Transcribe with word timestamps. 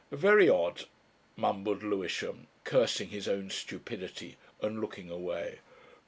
"Very 0.13 0.49
odd," 0.49 0.85
mumbled 1.35 1.83
Lewisham, 1.83 2.47
cursing 2.63 3.09
his 3.09 3.27
own 3.27 3.51
stupidity 3.51 4.35
and 4.59 4.81
looking 4.81 5.11
away. 5.11 5.59